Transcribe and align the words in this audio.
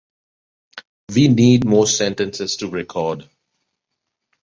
We 1.13 1.27
need 1.27 1.63
more 1.63 1.85
sentences 1.85 2.55
to 2.55 2.67
record. 2.67 3.29